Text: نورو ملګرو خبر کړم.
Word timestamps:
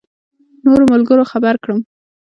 نورو 0.63 0.83
ملګرو 0.93 1.29
خبر 1.31 1.55
کړم. 1.63 1.79